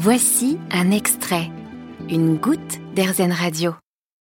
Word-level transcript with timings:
Voici 0.00 0.58
un 0.70 0.92
extrait, 0.92 1.50
une 2.08 2.36
goutte 2.36 2.78
d'Airzen 2.94 3.32
Radio. 3.32 3.72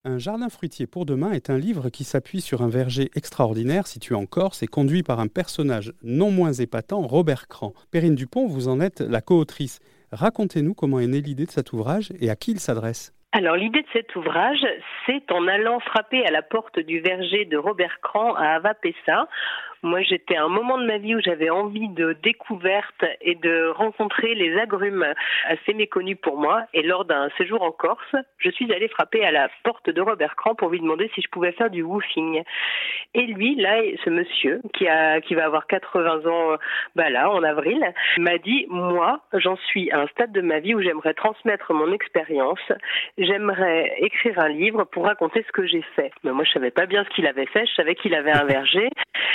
Un 0.05 0.17
jardin 0.17 0.49
fruitier 0.49 0.87
pour 0.87 1.05
demain 1.05 1.33
est 1.33 1.51
un 1.51 1.59
livre 1.59 1.91
qui 1.91 2.03
s'appuie 2.03 2.41
sur 2.41 2.63
un 2.63 2.67
verger 2.67 3.11
extraordinaire 3.15 3.85
situé 3.85 4.15
en 4.15 4.25
Corse 4.25 4.63
et 4.63 4.67
conduit 4.67 5.03
par 5.03 5.19
un 5.19 5.27
personnage 5.27 5.93
non 6.01 6.31
moins 6.31 6.51
épatant, 6.51 7.01
Robert 7.01 7.47
Cran. 7.47 7.73
Perrine 7.91 8.15
Dupont, 8.15 8.47
vous 8.47 8.69
en 8.69 8.81
êtes 8.81 9.01
la 9.01 9.21
co-autrice. 9.21 9.79
Racontez-nous 10.11 10.73
comment 10.73 10.99
est 10.99 11.05
née 11.05 11.21
l'idée 11.21 11.45
de 11.45 11.51
cet 11.51 11.73
ouvrage 11.73 12.11
et 12.19 12.31
à 12.31 12.35
qui 12.35 12.53
il 12.53 12.59
s'adresse. 12.59 13.13
Alors 13.33 13.55
l'idée 13.55 13.81
de 13.81 13.87
cet 13.93 14.15
ouvrage, 14.15 14.65
c'est 15.05 15.31
en 15.31 15.47
allant 15.47 15.79
frapper 15.81 16.25
à 16.25 16.31
la 16.31 16.41
porte 16.41 16.79
du 16.79 17.01
verger 17.01 17.45
de 17.45 17.57
Robert 17.57 17.99
Cran 18.01 18.33
à 18.33 18.55
Avapessa, 18.55 19.27
moi, 19.83 20.01
j'étais 20.01 20.35
à 20.35 20.43
un 20.43 20.49
moment 20.49 20.77
de 20.77 20.85
ma 20.85 20.97
vie 20.97 21.15
où 21.15 21.21
j'avais 21.21 21.49
envie 21.49 21.89
de 21.89 22.13
découverte 22.23 23.05
et 23.21 23.35
de 23.35 23.69
rencontrer 23.69 24.35
les 24.35 24.57
agrumes 24.57 25.05
assez 25.45 25.73
méconnus 25.73 26.17
pour 26.21 26.37
moi. 26.37 26.63
Et 26.73 26.81
lors 26.81 27.05
d'un 27.05 27.29
séjour 27.37 27.61
en 27.61 27.71
Corse, 27.71 28.15
je 28.39 28.49
suis 28.49 28.71
allée 28.73 28.87
frapper 28.87 29.23
à 29.23 29.31
la 29.31 29.49
porte 29.63 29.89
de 29.89 30.01
Robert 30.01 30.35
Cran 30.35 30.55
pour 30.55 30.69
lui 30.69 30.79
demander 30.79 31.09
si 31.13 31.21
je 31.21 31.29
pouvais 31.29 31.51
faire 31.51 31.69
du 31.69 31.83
woofing. 31.83 32.43
Et 33.13 33.23
lui, 33.27 33.55
là, 33.55 33.81
ce 34.03 34.09
monsieur 34.09 34.61
qui 34.73 34.87
qui 35.25 35.35
va 35.35 35.45
avoir 35.45 35.67
80 35.67 36.25
ans, 36.25 36.57
bah 36.95 37.09
là, 37.09 37.29
en 37.29 37.43
avril, 37.43 37.83
m'a 38.17 38.37
dit 38.37 38.65
moi, 38.69 39.21
j'en 39.33 39.57
suis 39.57 39.91
à 39.91 40.01
un 40.01 40.07
stade 40.07 40.31
de 40.31 40.41
ma 40.41 40.59
vie 40.59 40.73
où 40.75 40.81
j'aimerais 40.81 41.13
transmettre 41.13 41.73
mon 41.73 41.91
expérience. 41.91 42.59
J'aimerais 43.17 43.93
écrire 43.99 44.39
un 44.39 44.49
livre 44.49 44.85
pour 44.85 45.05
raconter 45.05 45.43
ce 45.45 45.51
que 45.51 45.65
j'ai 45.65 45.83
fait. 45.95 46.11
Mais 46.23 46.31
moi, 46.31 46.43
je 46.45 46.51
savais 46.51 46.71
pas 46.71 46.85
bien 46.85 47.03
ce 47.03 47.09
qu'il 47.09 47.27
avait 47.27 47.45
fait. 47.47 47.65
Je 47.65 47.73
savais 47.75 47.95
qu'il 47.95 48.15
avait 48.15 48.31
un 48.31 48.45
verger 48.45 48.89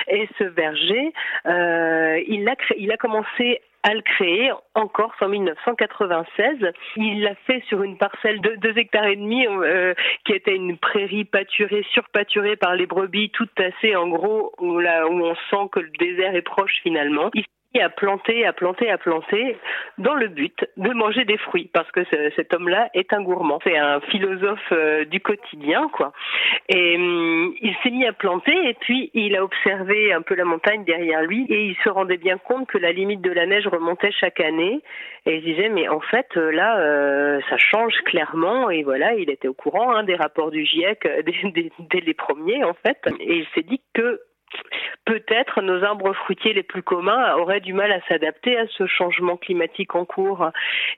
et 0.09 0.29
ce 0.39 0.45
verger, 0.45 1.13
euh, 1.47 2.21
il, 2.29 2.49
a 2.49 2.55
il 2.77 2.91
a 2.93 2.97
commencé 2.97 3.61
à 3.83 3.95
le 3.95 4.03
créer 4.03 4.53
en 4.75 4.87
Corse 4.87 5.21
en 5.21 5.29
1996. 5.29 6.73
Il 6.97 7.23
l'a 7.23 7.35
fait 7.47 7.63
sur 7.69 7.83
une 7.83 7.99
parcelle 7.99 8.41
de 8.41 8.55
2 8.57 8.79
hectares 8.79 9.07
et 9.07 9.17
demi 9.17 9.47
euh, 9.47 9.95
qui 10.25 10.33
était 10.33 10.55
une 10.55 10.79
prairie 10.79 11.25
pâturée, 11.25 11.85
surpâturée 11.93 12.57
par 12.57 12.77
les 12.77 12.87
brebis, 12.87 13.31
toute 13.31 13.53
tassée 13.55 13.97
en 13.97 14.09
gros, 14.09 14.53
où, 14.61 14.79
là, 14.79 15.09
où 15.09 15.25
on 15.25 15.35
sent 15.51 15.69
que 15.73 15.81
le 15.81 15.91
désert 15.99 16.35
est 16.37 16.43
proche 16.43 16.79
finalement 16.83 17.31
à 17.81 17.89
planter, 17.89 18.45
à 18.47 18.53
planter, 18.53 18.91
à 18.91 18.99
planter, 18.99 19.57
dans 19.99 20.15
le 20.15 20.29
but 20.29 20.67
de 20.77 20.91
manger 20.91 21.25
des 21.25 21.39
fruits, 21.39 21.71
parce 21.73 21.91
que 21.93 22.01
cet 22.37 22.55
homme-là 22.55 22.89
est 22.95 23.13
un 23.13 23.23
gourmand. 23.23 23.59
C'est 23.65 23.77
un 23.77 24.01
philosophe 24.01 24.73
euh, 24.73 25.05
du 25.05 25.21
quotidien, 25.21 25.89
quoi. 25.93 26.13
Et 26.69 26.97
hum, 26.97 27.55
il 27.61 27.75
s'est 27.83 27.91
mis 27.91 28.07
à 28.07 28.13
planter, 28.13 28.53
et 28.69 28.75
puis 28.75 29.11
il 29.15 29.37
a 29.37 29.45
observé 29.45 30.13
un 30.13 30.23
peu 30.23 30.35
la 30.35 30.45
montagne 30.45 30.85
derrière 30.85 31.23
lui, 31.23 31.47
et 31.49 31.67
il 31.67 31.77
se 31.83 31.89
rendait 31.89 32.17
bien 32.17 32.39
compte 32.39 32.67
que 32.69 32.79
la 32.79 32.93
limite 32.93 33.23
de 33.23 33.31
la 33.31 33.47
neige 33.47 33.67
remontait 33.67 34.13
chaque 34.13 34.41
année. 34.41 34.81
Et 35.25 35.37
il 35.37 35.43
disait, 35.43 35.69
mais 35.69 35.89
en 35.89 36.01
fait, 36.01 36.27
euh, 36.37 36.51
là, 36.51 36.79
euh, 36.79 37.41
ça 37.49 37.57
change 37.57 37.95
clairement. 38.05 38.71
Et 38.71 38.83
voilà, 38.83 39.15
il 39.15 39.31
était 39.31 39.49
au 39.49 39.55
courant 39.55 39.93
hein, 39.93 40.03
des 40.03 40.17
rapports 40.17 40.51
du 40.51 40.65
GIEC 40.65 41.09
dès, 41.25 41.71
dès 41.79 42.01
les 42.01 42.15
premiers, 42.15 42.65
en 42.65 42.75
fait. 42.75 42.99
Et 43.21 43.39
il 43.39 43.47
s'est 43.55 43.63
dit 43.63 43.81
que 43.95 44.21
peut-être 45.05 45.63
nos 45.63 45.83
arbres 45.83 46.13
fruitiers 46.15 46.53
les 46.53 46.63
plus 46.63 46.83
communs 46.83 47.35
auraient 47.35 47.61
du 47.61 47.73
mal 47.73 47.91
à 47.93 48.01
s'adapter 48.09 48.57
à 48.57 48.67
ce 48.69 48.87
changement 48.87 49.37
climatique 49.37 49.95
en 49.95 50.05
cours. 50.05 50.51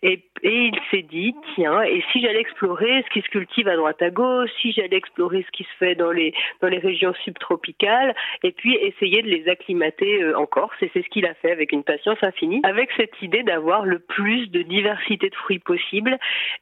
Et, 0.02 0.22
il 0.42 0.78
s'est 0.91 1.02
dit, 1.02 1.34
tiens, 1.55 1.83
et 1.83 2.05
si 2.12 2.20
j'allais 2.20 2.41
explorer 2.41 3.02
ce 3.06 3.10
qui 3.14 3.22
se 3.22 3.30
cultive 3.30 3.66
à 3.66 3.77
droite 3.77 4.02
à 4.02 4.10
gauche, 4.10 4.50
si 4.60 4.72
j'allais 4.72 4.97
explorer 4.97 5.42
ce 5.47 5.50
qui 5.52 5.64
se 5.64 5.77
fait 5.78 5.94
dans 5.94 6.10
les, 6.10 6.34
dans 6.60 6.69
les 6.69 6.78
régions 6.78 7.14
subtropicales, 7.25 8.14
et 8.42 8.52
puis 8.52 8.75
essayer 8.77 9.22
de 9.22 9.28
les 9.28 9.48
acclimater 9.48 10.22
euh, 10.22 10.38
en 10.38 10.44
Corse. 10.44 10.77
Et 10.82 10.91
c'est 10.92 11.02
ce 11.02 11.08
qu'il 11.08 11.25
a 11.25 11.32
fait 11.34 11.50
avec 11.50 11.72
une 11.72 11.82
patience 11.82 12.19
infinie, 12.22 12.60
avec 12.64 12.91
cette 12.97 13.22
idée 13.22 13.42
d'avoir 13.42 13.86
le 13.86 14.00
plus 14.00 14.50
de 14.50 14.60
diversité 14.60 15.30
de 15.30 15.34
fruits 15.34 15.60
possible, 15.60 16.19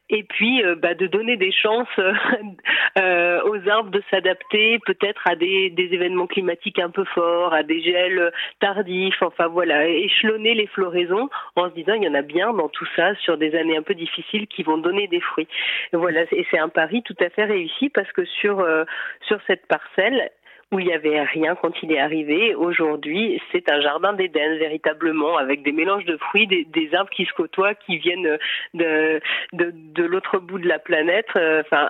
et 0.09 0.23
puis 0.23 0.63
euh, 0.63 0.75
bah, 0.75 0.93
de 0.93 1.07
donner 1.07 1.35
des 1.35 1.51
chances 1.51 1.87
euh, 1.99 3.41
aux 3.45 3.69
arbres 3.69 3.91
de 3.91 4.01
s'adapter 4.09 4.79
peut-être 4.85 5.21
à 5.25 5.35
des, 5.35 5.69
des 5.71 5.93
événements 5.93 6.27
climatiques 6.27 6.79
un 6.79 6.89
peu 6.89 7.03
forts, 7.03 7.32
à 7.51 7.63
des 7.63 7.81
gels 7.81 8.31
tardifs, 8.59 9.21
enfin 9.21 9.47
voilà, 9.47 9.87
échelonner 9.87 10.53
les 10.53 10.67
floraisons 10.67 11.29
en 11.55 11.69
se 11.69 11.75
disant 11.75 11.93
il 11.93 12.03
y 12.03 12.07
en 12.07 12.13
a 12.13 12.21
bien 12.21 12.53
dans 12.53 12.69
tout 12.69 12.87
ça 12.95 13.15
sur 13.15 13.37
des 13.37 13.55
années 13.55 13.77
un 13.77 13.81
peu 13.81 13.95
difficiles 13.95 14.47
qui 14.47 14.63
vont 14.63 14.77
donner 14.77 15.07
des 15.07 15.19
fruits. 15.19 15.47
Voilà, 15.91 16.23
et 16.31 16.45
c'est 16.51 16.59
un 16.59 16.69
pari 16.69 17.01
tout 17.03 17.15
à 17.19 17.29
fait 17.29 17.45
réussi 17.45 17.89
parce 17.89 18.11
que 18.11 18.25
sur 18.25 18.59
euh, 18.59 18.83
sur 19.27 19.39
cette 19.47 19.65
parcelle, 19.67 20.29
où 20.73 20.79
il 20.79 20.87
n'y 20.87 20.93
avait 20.93 21.21
rien 21.21 21.55
quand 21.55 21.71
il 21.83 21.91
est 21.91 21.99
arrivé. 21.99 22.55
Aujourd'hui, 22.55 23.39
c'est 23.51 23.69
un 23.69 23.79
jardin 23.79 24.13
d'Éden, 24.13 24.57
véritablement, 24.57 25.37
avec 25.37 25.61
des 25.61 25.71
mélanges 25.71 26.05
de 26.05 26.17
fruits, 26.17 26.47
des, 26.47 26.65
des, 26.65 26.93
arbres 26.95 27.11
qui 27.11 27.25
se 27.25 27.33
côtoient, 27.33 27.75
qui 27.75 27.97
viennent 27.97 28.37
de, 28.73 29.19
de, 29.53 29.71
de 29.73 30.03
l'autre 30.03 30.39
bout 30.39 30.57
de 30.57 30.67
la 30.67 30.79
planète. 30.79 31.27
Euh, 31.35 31.61
enfin, 31.61 31.89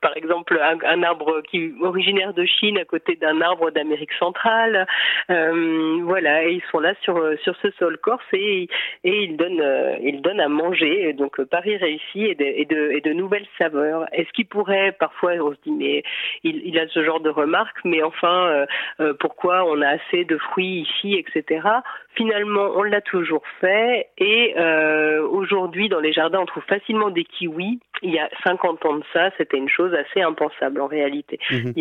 par 0.00 0.16
exemple, 0.16 0.60
un, 0.60 1.02
arbre 1.04 1.40
qui 1.42 1.72
originaire 1.80 2.34
de 2.34 2.44
Chine 2.44 2.78
à 2.78 2.84
côté 2.84 3.14
d'un 3.14 3.40
arbre 3.40 3.70
d'Amérique 3.70 4.12
centrale. 4.14 4.86
Euh, 5.30 5.98
voilà, 6.02 6.44
et 6.44 6.54
ils 6.54 6.64
sont 6.72 6.80
là 6.80 6.94
sur, 7.02 7.20
sur 7.44 7.54
ce 7.62 7.70
sol 7.78 7.96
corse 7.98 8.24
et, 8.32 8.68
et 9.04 9.22
ils, 9.22 9.36
donnent, 9.36 9.60
euh, 9.60 9.96
ils 10.02 10.20
donnent 10.20 10.40
à 10.40 10.48
manger. 10.48 11.12
Donc, 11.12 11.40
Paris 11.44 11.76
réussi 11.76 12.24
et 12.24 12.34
de, 12.34 12.44
et 12.44 12.64
de, 12.64 12.90
et 12.90 13.00
de 13.00 13.12
nouvelles 13.12 13.46
saveurs. 13.56 14.06
Est-ce 14.12 14.30
qu'il 14.32 14.46
pourrait, 14.46 14.92
parfois, 14.98 15.34
on 15.34 15.52
se 15.52 15.58
dit, 15.64 15.70
mais 15.70 16.02
il, 16.42 16.62
il 16.64 16.78
a 16.78 16.88
ce 16.88 17.04
genre 17.04 17.20
de 17.20 17.30
remarques, 17.30 17.78
mais 17.84 18.02
en 18.02 18.10
enfin 18.16 18.46
euh, 18.48 18.66
euh, 19.00 19.14
pourquoi 19.18 19.64
on 19.64 19.80
a 19.82 19.88
assez 19.88 20.24
de 20.24 20.36
fruits 20.38 20.86
ici, 20.88 21.14
etc. 21.14 21.66
Finalement, 22.14 22.70
on 22.74 22.82
l'a 22.82 23.00
toujours 23.00 23.42
fait 23.60 24.08
et 24.18 24.54
euh, 24.56 25.26
aujourd'hui 25.28 25.88
dans 25.88 26.00
les 26.00 26.12
jardins, 26.12 26.40
on 26.40 26.46
trouve 26.46 26.64
facilement 26.64 27.10
des 27.10 27.24
kiwis. 27.24 27.80
Il 28.02 28.12
y 28.12 28.18
a 28.18 28.28
50 28.44 28.84
ans 28.86 28.96
de 28.96 29.04
ça, 29.12 29.30
c'était 29.38 29.56
une 29.56 29.68
chose 29.68 29.94
assez 29.94 30.20
impensable 30.20 30.80
en 30.80 30.86
réalité. 30.86 31.38
Mmh 31.50 31.72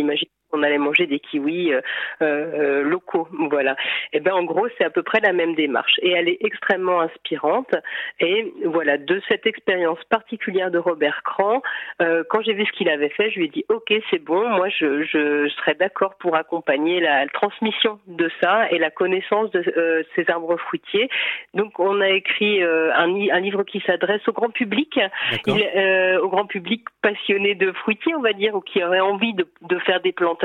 on 0.56 0.64
allait 0.64 0.78
manger 0.78 1.06
des 1.06 1.20
kiwis 1.20 1.74
euh, 1.74 1.82
euh, 2.22 2.84
locaux. 2.84 3.28
Voilà. 3.50 3.74
Et 4.14 4.18
eh 4.18 4.20
ben 4.20 4.34
en 4.34 4.44
gros, 4.44 4.68
c'est 4.78 4.86
à 4.86 4.90
peu 4.90 5.04
près 5.04 5.20
la 5.20 5.34
même 5.34 5.56
démarche 5.56 6.00
et 6.02 6.12
elle 6.12 6.30
est 6.30 6.38
extrêmement 6.42 7.02
inspirante. 7.02 7.76
Et 8.20 8.54
voilà, 8.64 8.98
de 8.98 9.22
cette 9.28 9.46
expérience 9.46 10.02
particulière 10.10 10.72
de 10.72 10.78
Robert 10.78 11.22
Cran, 11.24 11.62
euh, 12.02 12.24
quand 12.30 12.42
j'ai 12.42 12.54
vu 12.54 12.66
ce 12.66 12.72
qu'il 12.72 12.90
avait 12.90 13.10
fait, 13.10 13.32
je 13.32 13.40
lui 13.40 13.46
ai 13.46 13.50
dit 13.50 13.66
ok, 13.70 13.94
c'est 14.10 14.24
bon, 14.24 14.48
moi 14.48 14.70
je, 14.70 15.04
je 15.04 15.50
serais 15.58 15.76
d'accord 15.76 16.16
pour 16.16 16.36
accompagner 16.36 17.00
la 17.00 17.28
transmission 17.28 18.00
de 18.08 18.30
ça 18.42 18.70
et 18.72 18.80
la 18.80 18.92
connaissance 18.92 19.52
de 19.52 20.06
ces 20.16 20.30
arbres 20.30 20.58
fruitiers. 20.58 21.10
Donc 21.54 21.80
on 21.80 22.00
a 22.02 22.10
écrit 22.10 22.64
un, 22.64 23.14
un, 23.32 23.40
livre 23.40 23.64
qui 23.64 23.82
s'adresse 23.82 24.26
au 24.28 24.32
grand 24.32 24.50
public, 24.50 25.00
au 25.48 26.30
grand 26.30 26.46
public 26.46 26.84
passionné 27.02 27.56
de 27.56 27.72
fruitiers, 27.72 28.16
on 28.16 28.22
va 28.22 28.34
dire, 28.34 28.56
ou 28.56 28.62
qui 28.62 28.84
aurait 28.84 29.00
envie 29.00 29.34
de, 29.34 29.48
de 29.62 29.80
faire 29.80 30.02
des 30.02 30.12
plantations 30.12 30.45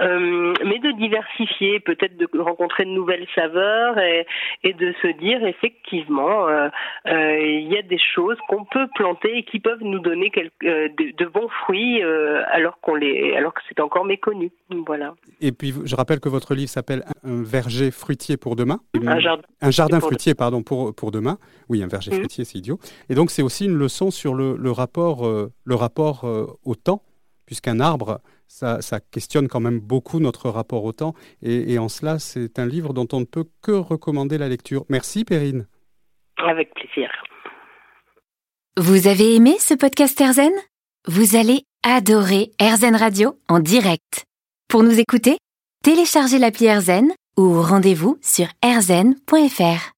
euh, 0.00 0.54
mais 0.64 0.78
de 0.78 0.92
diversifier, 0.92 1.80
peut-être 1.80 2.16
de 2.16 2.28
rencontrer 2.38 2.84
de 2.84 2.90
nouvelles 2.90 3.26
saveurs 3.34 3.98
et, 3.98 4.26
et 4.62 4.72
de 4.72 4.94
se 5.02 5.08
dire 5.18 5.44
effectivement, 5.44 6.48
euh, 6.48 6.68
euh, 7.06 7.38
il 7.38 7.68
y 7.72 7.76
a 7.76 7.82
des 7.82 7.98
choses 7.98 8.36
qu'on 8.48 8.64
peut 8.64 8.86
planter 8.94 9.38
et 9.38 9.42
qui 9.42 9.58
peuvent 9.58 9.82
nous 9.82 9.98
donner 9.98 10.30
quelques, 10.30 10.52
de, 10.60 11.16
de, 11.16 11.26
bons 11.26 11.48
fruits 11.48 12.02
alors 12.02 12.78
qu'on 12.80 12.94
les, 12.94 13.34
alors 13.36 13.54
que 13.54 13.60
c'est 13.68 13.80
encore 13.80 14.04
méconnu. 14.04 14.50
Voilà. 14.86 15.14
Et 15.40 15.52
puis, 15.52 15.74
je 15.84 15.96
rappelle 15.96 16.20
que 16.20 16.28
votre 16.28 16.54
livre 16.54 16.70
s'appelle 16.70 17.02
Un 17.24 17.42
verger 17.42 17.90
fruitier 17.90 18.36
pour 18.36 18.56
demain. 18.56 18.80
Un 19.06 19.20
jardin, 19.20 19.42
un 19.60 19.70
jardin 19.70 20.00
fruitier, 20.00 20.34
pardon, 20.34 20.62
pour, 20.62 20.94
pour 20.94 21.10
demain. 21.10 21.38
Oui, 21.68 21.82
un 21.82 21.88
verger 21.88 22.10
mmh. 22.10 22.14
fruitier, 22.14 22.44
c'est 22.44 22.58
idiot. 22.58 22.78
Et 23.08 23.14
donc, 23.14 23.30
c'est 23.30 23.42
aussi 23.42 23.66
une 23.66 23.76
leçon 23.76 24.10
sur 24.10 24.34
le, 24.34 24.56
le 24.56 24.70
rapport, 24.70 25.28
le 25.64 25.74
rapport 25.74 26.24
au 26.64 26.74
temps, 26.74 27.02
puisqu'un 27.48 27.80
arbre 27.80 28.20
ça, 28.46 29.00
questionne 29.10 29.48
quand 29.48 29.60
même 29.60 29.80
beaucoup 29.80 30.20
notre 30.20 30.50
rapport 30.50 30.84
au 30.84 30.92
temps. 30.92 31.14
Et, 31.42 31.78
en 31.78 31.88
cela, 31.88 32.18
c'est 32.18 32.58
un 32.58 32.66
livre 32.66 32.92
dont 32.92 33.08
on 33.12 33.20
ne 33.20 33.24
peut 33.24 33.46
que 33.62 33.72
recommander 33.72 34.36
la 34.36 34.48
lecture. 34.48 34.84
Merci, 34.90 35.24
Perrine. 35.24 35.66
Avec 36.36 36.74
plaisir. 36.74 37.10
Vous 38.76 39.08
avez 39.08 39.34
aimé 39.34 39.56
ce 39.58 39.74
podcast 39.74 40.20
Erzen? 40.20 40.52
Vous 41.06 41.36
allez 41.36 41.62
adorer 41.82 42.50
Erzen 42.58 42.94
Radio 42.94 43.38
en 43.48 43.60
direct. 43.60 44.24
Pour 44.68 44.82
nous 44.82 45.00
écouter, 45.00 45.38
téléchargez 45.82 46.38
l'appli 46.38 46.66
Erzen 46.66 47.10
ou 47.38 47.62
rendez-vous 47.62 48.18
sur 48.20 48.46
erzen.fr. 48.62 49.86